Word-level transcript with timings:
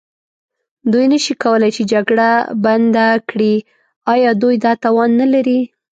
دوی 0.91 1.05
نه 1.13 1.17
شي 1.23 1.33
کولای 1.43 1.71
چې 1.77 1.83
جګړه 1.93 2.29
بنده 2.65 3.07
کړي، 3.29 3.55
ایا 4.13 4.31
دوی 4.41 4.55
دا 4.65 4.71
توان 4.83 5.09
نه 5.21 5.27
لري؟ 5.33 5.59